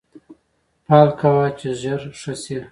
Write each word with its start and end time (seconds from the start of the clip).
پال 0.87 1.09
کوه 1.19 1.45
چې 1.59 1.69
زر 1.81 2.01
ښه 2.19 2.33
شې 2.43 2.59